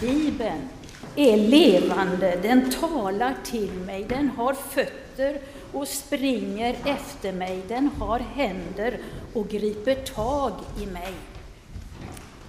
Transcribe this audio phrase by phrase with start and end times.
[0.00, 0.68] Bibeln
[1.16, 5.40] är levande, den talar till mig, den har fötter
[5.72, 8.98] och springer efter mig, den har händer
[9.32, 10.52] och griper tag
[10.82, 11.14] i mig.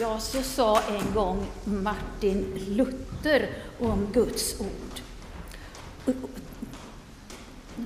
[0.00, 3.48] Ja, så sa en gång Martin Luther
[3.80, 5.00] om Guds ord.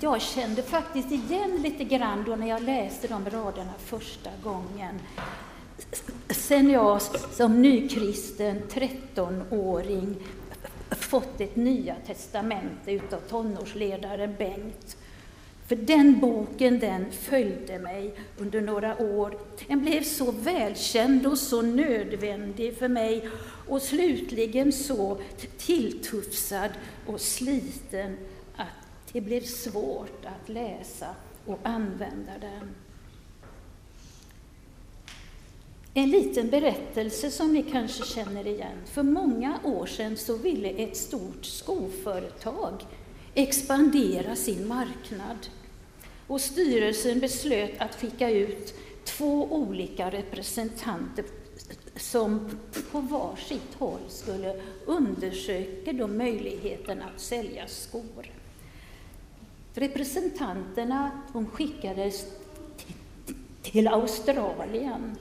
[0.01, 5.01] Jag kände faktiskt igen lite grann då när jag läste de raderna första gången.
[6.53, 10.17] Sen jag som nykristen 13-åring
[10.91, 14.97] fått ett Nya testamente utav tonårsledaren Bengt.
[15.67, 19.39] För den boken den följde mig under några år.
[19.69, 23.29] Den blev så välkänd och så nödvändig för mig
[23.69, 25.21] och slutligen så
[25.59, 26.71] tilltufsad
[27.07, 28.17] och sliten
[28.57, 31.09] att det blev svårt att läsa
[31.47, 32.75] och använda den.
[35.95, 38.77] En liten berättelse som ni kanske känner igen.
[38.87, 42.87] För många år sedan så ville ett stort skoföretag
[43.35, 45.47] expandera sin marknad.
[46.27, 51.25] Och styrelsen beslöt att skicka ut två olika representanter
[51.97, 52.51] som
[52.93, 58.31] på var sitt håll skulle undersöka då möjligheten att sälja skor.
[59.75, 62.27] Representanterna de skickades
[63.63, 65.17] till Australien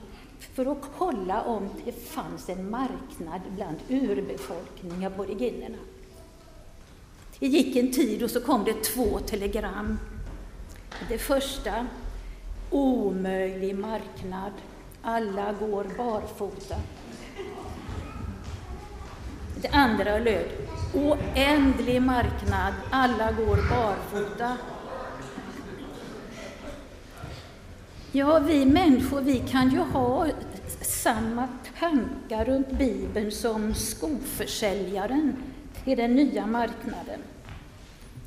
[0.54, 5.78] för att kolla om det fanns en marknad bland urbefolkningen, aboriginerna.
[7.38, 9.98] Det gick en tid och så kom det två telegram.
[11.08, 11.86] Det första,
[12.70, 14.52] omöjlig marknad,
[15.02, 16.76] alla går barfota.
[19.62, 20.48] Det andra löd,
[20.94, 24.56] oändlig marknad, alla går barfota.
[28.14, 30.26] Ja, vi människor vi kan ju ha
[30.80, 35.36] samma tankar runt Bibeln som skoförsäljaren
[35.84, 37.20] till den nya marknaden.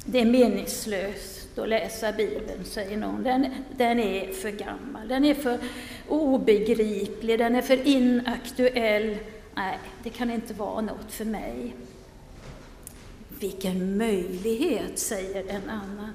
[0.05, 3.23] Det är meningslöst att läsa Bibeln, säger någon.
[3.23, 3.45] Den,
[3.77, 5.59] den är för gammal, den är för
[6.07, 9.17] obegriplig, den är för inaktuell.
[9.55, 11.75] Nej, det kan inte vara något för mig.
[13.39, 16.11] Vilken möjlighet, säger en annan.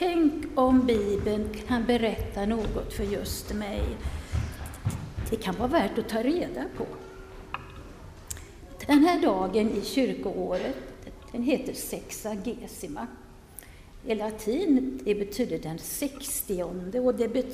[0.00, 3.82] Tänk om Bibeln kan berätta något för just mig.
[5.30, 6.86] Det kan vara värt att ta reda på.
[8.86, 10.76] Den här dagen i kyrkoåret,
[11.32, 13.06] den heter Sexagesima.
[14.06, 17.44] I latin det betyder den sextionde och, det,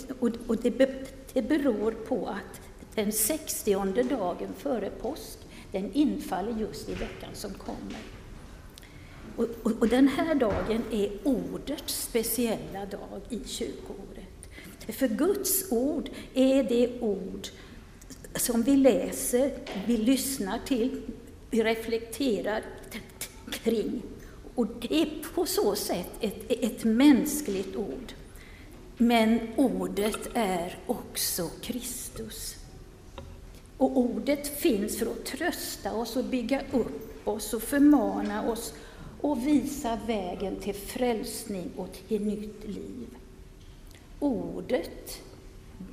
[0.46, 2.60] och det, det beror på att
[2.94, 5.38] den sextionde dagen före påsk,
[5.72, 8.15] den infaller just i veckan som kommer.
[9.36, 14.36] Och, och, och, den här dagen är ordets speciella dag i kyrkoåret.
[14.88, 17.48] För Guds ord är det ord
[18.34, 19.52] som vi läser,
[19.86, 21.02] vi lyssnar till,
[21.50, 22.62] vi reflekterar
[23.50, 24.02] kring.
[24.54, 28.12] Och det är på så sätt ett, ett mänskligt ord.
[28.96, 32.56] Men ordet är också Kristus.
[33.76, 38.72] Och ordet finns för att trösta oss och bygga upp oss och förmana oss
[39.20, 43.06] och visa vägen till frälsning och till nytt liv.
[44.20, 45.22] Ordet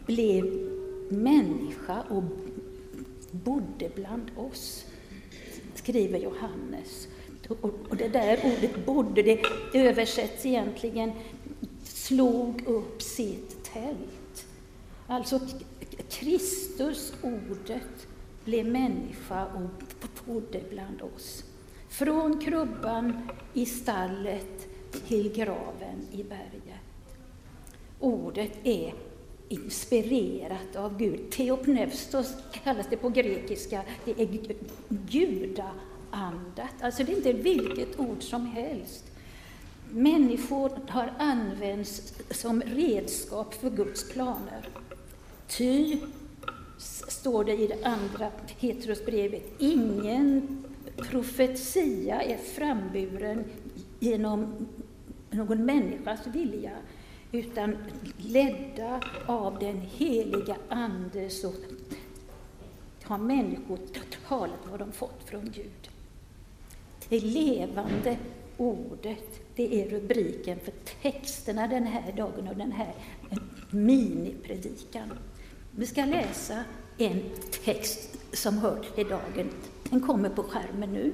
[0.05, 0.45] blev
[1.09, 2.23] människa och
[3.31, 4.85] bodde bland oss,
[5.75, 7.07] skriver Johannes.
[7.89, 9.41] Och det där ordet bodde, det
[9.73, 11.11] översätts egentligen
[11.83, 14.45] slog upp sitt tält.
[15.07, 15.39] Alltså
[16.09, 18.07] Kristus, ordet,
[18.45, 19.83] blev människa och
[20.25, 21.43] bodde bland oss.
[21.93, 24.67] Från krubban i stallet
[25.07, 26.81] till graven i berget.
[27.99, 28.93] Ordet är
[29.49, 31.31] inspirerat av Gud.
[31.31, 32.33] Theopneustos
[32.63, 33.83] kallas det på grekiska.
[34.05, 34.39] Det är
[34.89, 36.81] gudaandat.
[36.81, 39.03] Alltså det är inte vilket ord som helst.
[39.89, 44.69] Människor har använts som redskap för Guds planer.
[45.47, 45.97] Ty,
[47.07, 50.63] står det i det andra Petrusbrevet, ingen
[51.13, 53.43] profetia är framburen
[53.99, 54.67] genom
[55.29, 56.71] någon människas vilja,
[57.31, 57.77] utan
[58.17, 61.53] ledda av den heliga Ande så
[63.03, 63.79] har människor
[64.27, 65.89] talat vad de fått från Gud.
[67.09, 68.17] Det levande
[68.57, 72.93] ordet, det är rubriken för texterna den här dagen och den här
[73.69, 75.09] minipredikan.
[75.71, 76.63] Vi ska läsa
[76.97, 77.21] en
[77.65, 79.49] text som hör till dagen.
[79.93, 81.13] Den kommer på skärmen nu.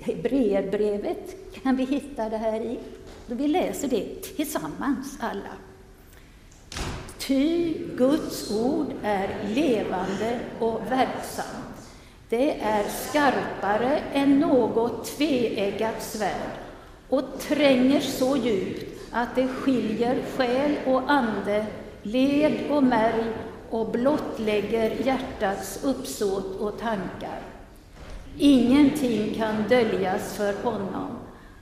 [0.00, 2.78] Hebreerbrevet kan vi hitta det här i.
[3.26, 5.52] Vi läser det tillsammans alla.
[7.18, 11.90] Ty Guds ord är levande och verksamt.
[12.28, 16.50] Det är skarpare än något tveeggat svärd
[17.08, 21.66] och tränger så djupt att det skiljer själ och ande,
[22.02, 23.24] led och märg
[23.74, 27.40] och blottlägger hjärtats uppsåt och tankar.
[28.38, 31.08] Ingenting kan döljas för honom.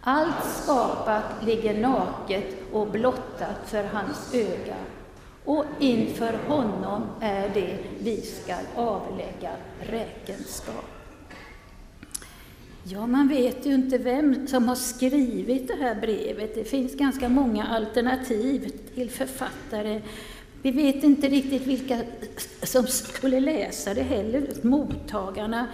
[0.01, 4.77] Allt skapat ligger naket och blottat för hans öga
[5.45, 9.51] och inför honom är det vi skall avlägga
[9.81, 10.85] räkenskap.
[12.85, 16.55] Ja, man vet ju inte vem som har skrivit det här brevet.
[16.55, 20.03] Det finns ganska många alternativ till författare.
[20.63, 22.03] Vi vet inte riktigt vilka
[22.63, 25.69] som skulle läsa det heller, mottagarna.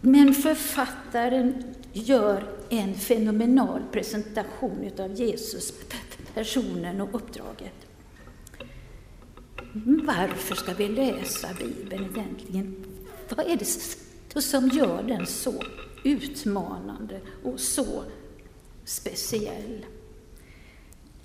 [0.00, 5.72] Men författaren gör en fenomenal presentation av Jesus,
[6.34, 7.74] personen och uppdraget.
[10.04, 12.84] Varför ska vi läsa Bibeln egentligen?
[13.28, 15.54] Vad är det som gör den så
[16.04, 18.04] utmanande och så
[18.84, 19.84] speciell?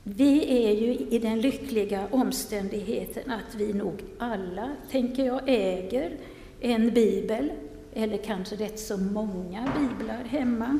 [0.04, 6.18] Vi är ju i den lyckliga omständigheten att vi nog alla, tänker jag, äger
[6.60, 7.52] en bibel,
[7.94, 10.80] eller kanske rätt så många biblar hemma,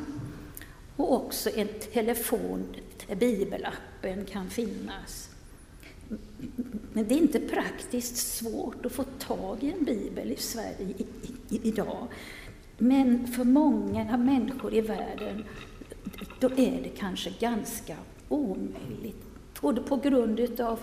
[0.96, 2.64] och också en telefon
[3.06, 5.30] där bibelappen kan finnas.
[6.92, 10.94] Men det är inte praktiskt svårt att få tag i en bibel i Sverige
[11.48, 12.06] idag.
[12.78, 15.44] Men för många människor i världen,
[16.40, 17.96] då är det kanske ganska
[18.28, 19.24] omöjligt.
[19.60, 20.80] Både på grund av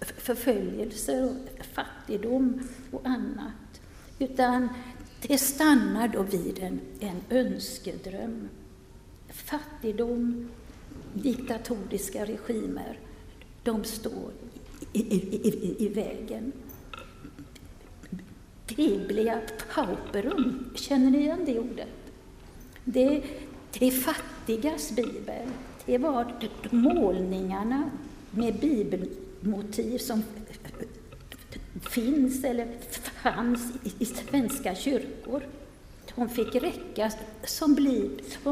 [0.00, 2.60] förföljelser och fattigdom
[2.90, 3.80] och annat.
[4.18, 4.68] Utan
[5.22, 8.48] det stannar då vid en, en önskedröm.
[9.28, 10.48] Fattigdom,
[11.14, 12.98] diktatoriska regimer,
[13.62, 14.32] de står
[14.92, 16.52] i, i, i, vägen.
[18.76, 19.40] Biblia
[19.74, 21.88] pauperum, känner ni igen det ordet?
[22.84, 23.22] Det,
[23.72, 25.48] det är fattigas bibel.
[25.86, 26.32] Det var
[26.70, 27.90] målningarna
[28.30, 30.22] med bibelmotiv som
[31.90, 32.68] finns eller
[33.22, 35.42] fanns i svenska kyrkor.
[36.14, 37.12] De fick räcka
[37.44, 37.74] som,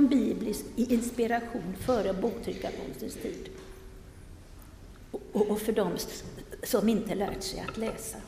[0.08, 3.48] biblisk inspiration före boktryckarkonstens tid
[5.32, 5.92] och för dem
[6.62, 8.18] som inte lärt sig att läsa.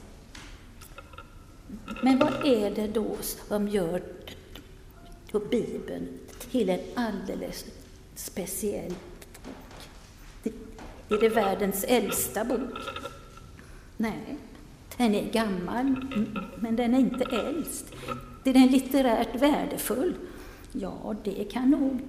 [2.02, 3.16] Men vad är det då
[3.48, 4.02] som gör
[5.50, 6.08] Bibeln
[6.50, 7.66] till en alldeles
[8.20, 8.94] speciell
[10.44, 10.52] bok?
[11.08, 12.78] Är det världens äldsta bok?
[13.96, 14.36] Nej,
[14.96, 15.94] den är gammal,
[16.56, 17.86] men den är inte äldst.
[18.44, 20.14] Är den litterärt värdefull?
[20.72, 22.00] Ja, det kan nog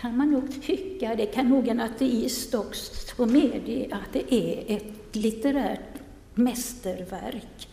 [0.00, 5.16] kan man nog tycka, det kan nog en ateist också medge, att det är ett
[5.16, 6.00] litterärt
[6.34, 7.68] mästerverk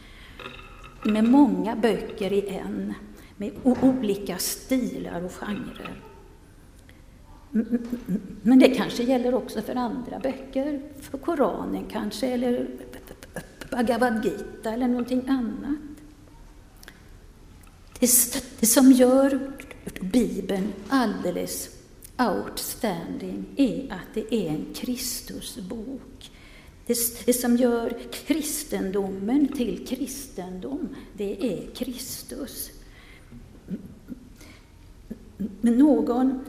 [1.03, 2.93] med många böcker i en,
[3.37, 6.06] med olika stilar och genrer.
[8.41, 12.67] Men det kanske gäller också för andra böcker, för Koranen kanske, eller
[13.71, 15.77] Bhagavad Gita eller någonting annat.
[18.59, 19.51] Det, som gör
[20.01, 21.69] Bibeln alldeles
[22.17, 26.31] outstanding är att det är en Kristusbok.
[27.25, 32.71] Det, som gör kristendomen till kristendom, det är Kristus.
[35.37, 36.45] Men någon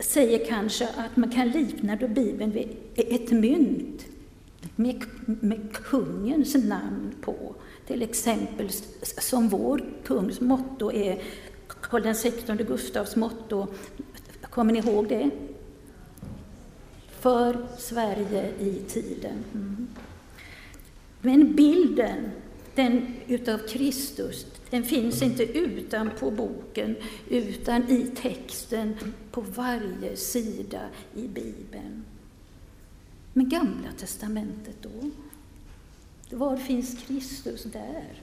[0.00, 4.06] säger kanske att man kan likna då Bibeln vid ett mynt
[4.76, 7.54] med, med kungens namn på.
[7.86, 8.68] Till exempel
[9.02, 11.22] som vår kungs motto är
[11.66, 13.66] Karl XVI Gustavs motto
[14.52, 15.30] Kommer ni ihåg det?
[17.20, 19.44] För Sverige i tiden.
[19.54, 19.88] Mm.
[21.20, 22.30] Men bilden
[22.74, 26.96] den utav Kristus, den finns inte utanpå boken,
[27.28, 28.96] utan i texten
[29.30, 30.80] på varje sida
[31.14, 32.04] i Bibeln.
[33.32, 35.10] Men Gamla testamentet då?
[36.36, 38.22] Var finns Kristus där?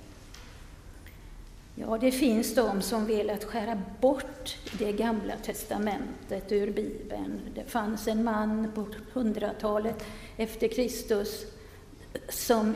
[1.75, 7.41] Ja, det finns de som velat skära bort det gamla testamentet ur Bibeln.
[7.55, 10.05] Det fanns en man på hundratalet
[10.37, 11.45] efter Kristus
[12.29, 12.75] som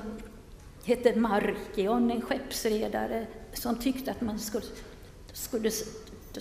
[0.86, 4.66] hette Markion, en skeppsredare, som tyckte att man skulle,
[5.34, 5.72] skulle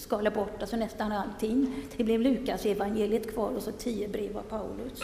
[0.01, 1.75] skala bort alltså nästan allting.
[1.97, 5.03] Det blev Lukas evangeliet kvar och så tio brev av Paulus.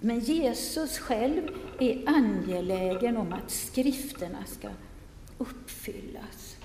[0.00, 1.42] Men Jesus själv
[1.80, 4.68] är angelägen om att skrifterna ska
[5.38, 6.56] uppfyllas.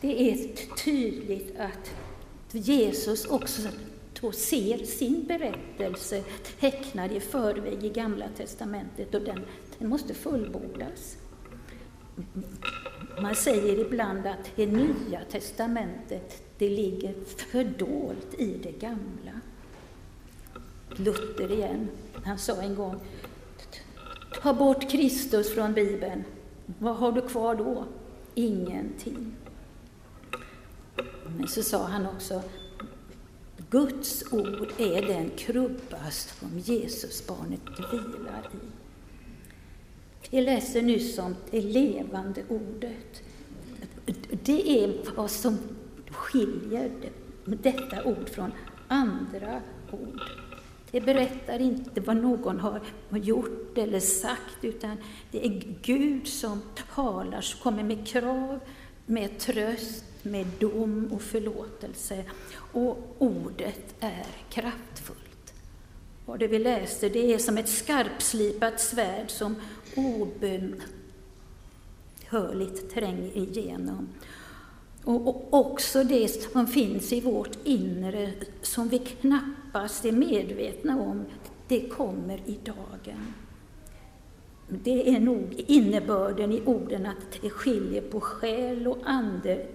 [0.00, 1.90] Det är tydligt att
[2.52, 3.68] Jesus också
[4.20, 6.24] då ser sin berättelse
[6.60, 9.44] tecknad i förväg i Gamla Testamentet och den,
[9.78, 11.16] den måste fullbordas.
[13.22, 19.40] Man säger ibland att det Nya Testamentet det ligger fördolt i det gamla.
[20.96, 21.88] Luther igen,
[22.24, 23.00] han sa en gång
[24.42, 26.24] Ta bort Kristus från Bibeln,
[26.78, 27.84] vad har du kvar då?
[28.34, 29.36] Ingenting.
[31.38, 32.42] Men så sa han också
[33.70, 37.60] Guds ord är den krubba som Jesusbarnet
[37.92, 38.66] vilar i.
[40.30, 43.22] Vi läser nyss om det levande ordet.
[44.44, 45.58] Det är vad som
[46.10, 46.90] skiljer
[47.44, 48.52] detta ord från
[48.88, 50.20] andra ord.
[50.90, 52.80] Det berättar inte vad någon har
[53.10, 54.96] gjort eller sagt, utan
[55.30, 56.62] det är Gud som
[56.94, 58.60] talar, som kommer med krav,
[59.06, 62.24] med tröst, med dom och förlåtelse.
[62.72, 65.26] Och ordet är kraftfullt.
[66.26, 69.56] Och det vi läser, det är som ett skarpslipat svärd som
[69.96, 74.08] obönhörligt tränger igenom.
[75.04, 81.24] Och också det som finns i vårt inre, som vi knappast är medvetna om,
[81.68, 83.34] det kommer i dagen.
[84.68, 89.66] Det är nog innebörden i orden att det skiljer på själ och ande,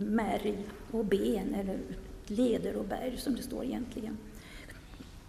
[0.00, 0.58] märg
[0.90, 1.78] och ben, eller
[2.26, 4.18] leder och berg, som det står egentligen.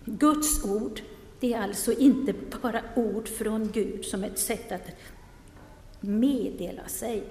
[0.05, 1.01] Guds ord,
[1.39, 4.87] det är alltså inte bara ord från Gud som ett sätt att
[5.99, 7.23] meddela sig,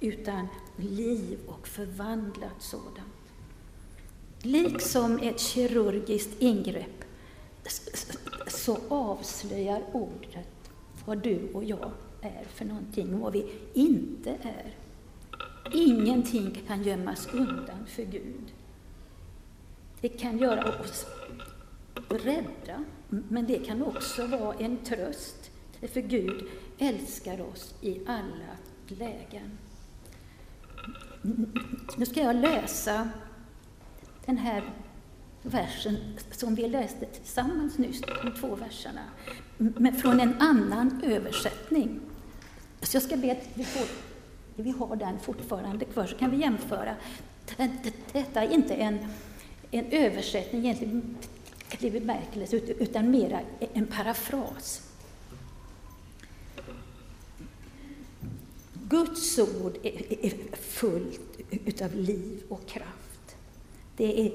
[0.00, 2.98] utan liv och förvandlat sådant.
[4.42, 7.04] Liksom ett kirurgiskt ingrepp
[8.46, 10.70] så avslöjar ordet
[11.04, 14.83] vad du och jag är för någonting och vad vi inte är.
[15.72, 18.52] Ingenting kan gömmas undan för Gud.
[20.00, 21.06] Det kan göra oss
[22.08, 25.50] rädda, men det kan också vara en tröst,
[25.92, 28.56] för Gud älskar oss i alla
[28.86, 29.58] lägen.
[31.96, 33.08] Nu ska jag läsa
[34.26, 34.62] den här
[35.42, 35.96] versen
[36.30, 39.04] som vi läste tillsammans nyss, de två verserna,
[39.58, 42.00] men från en annan översättning.
[42.82, 43.86] Så jag ska be att vi, får,
[44.56, 46.96] vi har den fortfarande kvar, så kan vi jämföra.
[48.12, 48.98] Detta är inte en,
[49.70, 51.16] en översättning egentligen
[51.78, 53.40] i bemärkelse, utan mera
[53.74, 54.82] en parafras.
[58.88, 63.36] Guds ord är fullt utav liv och kraft.
[63.96, 64.32] Det är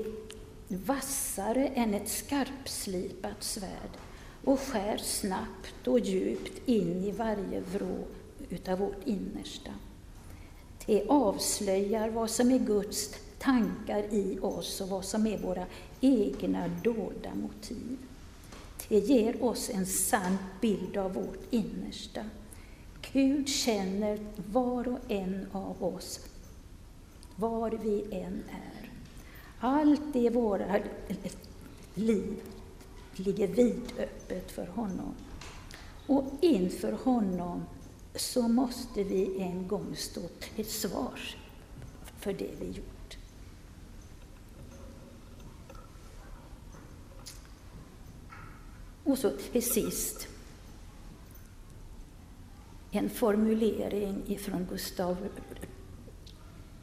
[0.68, 3.92] vassare än ett skarpslipat svärd
[4.44, 8.08] och skär snabbt och djupt in i varje vrå
[8.50, 9.72] utav vårt innersta.
[10.90, 15.66] Det avslöjar vad som är Guds tankar i oss och vad som är våra
[16.02, 17.98] egna dolda motiv.
[18.88, 22.22] Det ger oss en sann bild av vårt innersta.
[23.14, 24.20] Gud känner
[24.52, 26.20] var och en av oss,
[27.36, 28.92] var vi än är.
[29.60, 30.80] Allt i våra
[31.96, 32.42] liv
[33.16, 35.14] ligger vidöppet för honom.
[36.08, 37.64] Och inför honom
[38.16, 40.22] så måste vi en gång stå
[40.56, 41.38] till svars
[42.20, 43.18] för det vi gjort.
[49.04, 50.28] Och så till sist
[52.92, 55.18] en formulering ifrån Gustav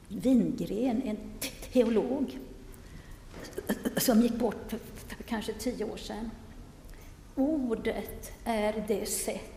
[0.08, 1.18] Wingren, en
[1.72, 2.38] teolog
[3.96, 6.30] som gick bort för, för kanske tio år sedan.
[7.34, 9.55] Ordet är det sätt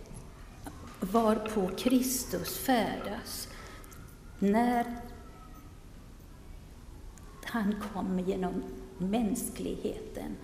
[0.99, 3.47] varpå Kristus färdas
[4.39, 4.85] när
[7.43, 8.63] han kom genom
[8.97, 10.35] mänskligheten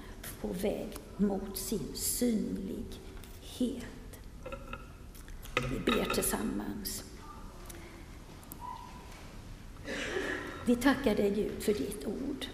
[0.42, 3.86] på väg mot sin synlighet.
[5.70, 7.04] Vi ber tillsammans.
[10.66, 12.46] Vi tackar dig Gud för ditt ord.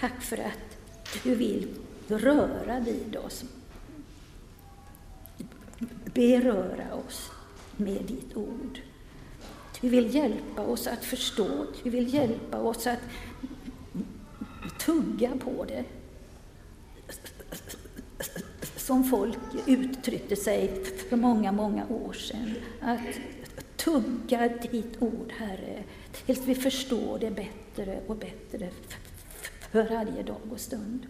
[0.00, 0.78] Tack för att
[1.22, 1.74] du vill
[2.08, 3.44] röra vid oss.
[6.18, 7.30] Beröra oss
[7.76, 8.80] med ditt ord.
[9.80, 12.98] Du vill hjälpa oss att förstå, du vill hjälpa oss att
[14.80, 15.84] tugga på det
[18.76, 22.54] som folk uttryckte sig för många, många år sedan.
[22.80, 23.00] Att
[23.76, 25.84] tugga ditt ord, Herre,
[26.26, 28.68] tills vi förstår det bättre och bättre
[29.72, 31.06] för varje dag och stund.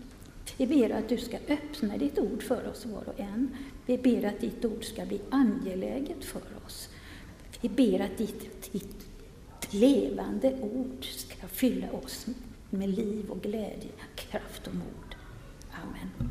[0.57, 3.57] Vi ber att du ska öppna ditt ord för oss var och en.
[3.87, 6.89] Vi ber att ditt ord ska bli angeläget för oss.
[7.61, 9.07] Vi ber att ditt, ditt
[9.71, 12.27] levande ord ska fylla oss
[12.71, 15.15] med liv och glädje, kraft och mod.
[15.73, 16.31] Amen.